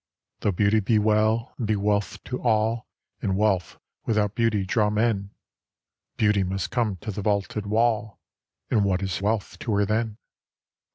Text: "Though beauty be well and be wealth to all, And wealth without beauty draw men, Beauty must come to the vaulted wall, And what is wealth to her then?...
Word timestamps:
"Though 0.39 0.51
beauty 0.51 0.79
be 0.79 0.97
well 0.97 1.53
and 1.59 1.67
be 1.67 1.75
wealth 1.75 2.23
to 2.23 2.41
all, 2.41 2.87
And 3.21 3.37
wealth 3.37 3.77
without 4.03 4.33
beauty 4.33 4.65
draw 4.65 4.89
men, 4.89 5.29
Beauty 6.17 6.41
must 6.41 6.71
come 6.71 6.95
to 7.01 7.11
the 7.11 7.21
vaulted 7.21 7.67
wall, 7.67 8.19
And 8.71 8.83
what 8.83 9.03
is 9.03 9.21
wealth 9.21 9.59
to 9.59 9.73
her 9.75 9.85
then?... 9.85 10.17